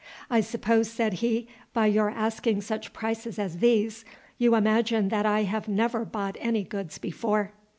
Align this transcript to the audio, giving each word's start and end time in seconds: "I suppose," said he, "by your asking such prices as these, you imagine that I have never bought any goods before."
"I 0.31 0.41
suppose," 0.41 0.89
said 0.89 1.13
he, 1.21 1.47
"by 1.75 1.85
your 1.85 2.09
asking 2.09 2.61
such 2.61 2.91
prices 2.91 3.37
as 3.37 3.59
these, 3.59 4.03
you 4.39 4.55
imagine 4.55 5.09
that 5.09 5.27
I 5.27 5.43
have 5.43 5.67
never 5.67 6.05
bought 6.05 6.37
any 6.39 6.63
goods 6.63 6.97
before." 6.97 7.51